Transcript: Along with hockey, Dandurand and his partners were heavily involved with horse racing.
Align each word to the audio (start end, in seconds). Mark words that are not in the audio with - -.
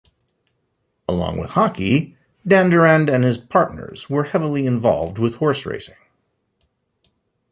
Along 1.07 1.37
with 1.39 1.51
hockey, 1.51 2.17
Dandurand 2.47 3.07
and 3.07 3.23
his 3.23 3.37
partners 3.37 4.09
were 4.09 4.23
heavily 4.23 4.65
involved 4.65 5.19
with 5.19 5.35
horse 5.35 5.63
racing. 5.63 5.93